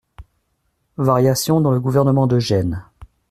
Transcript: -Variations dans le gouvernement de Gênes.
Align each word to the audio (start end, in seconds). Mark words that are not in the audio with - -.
-Variations 0.97 1.61
dans 1.61 1.69
le 1.71 1.79
gouvernement 1.79 2.25
de 2.25 2.39
Gênes. 2.39 2.83